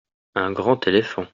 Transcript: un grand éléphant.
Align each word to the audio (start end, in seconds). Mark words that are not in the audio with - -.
un 0.33 0.51
grand 0.51 0.87
éléphant. 0.87 1.27